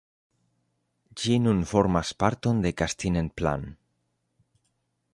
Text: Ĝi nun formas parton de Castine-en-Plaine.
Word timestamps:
Ĝi 1.23 1.35
nun 1.43 1.61
formas 1.73 2.13
parton 2.25 2.65
de 2.65 2.75
Castine-en-Plaine. 2.83 3.75